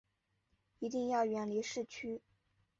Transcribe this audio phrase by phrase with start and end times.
[0.79, 2.23] 一定要远离市区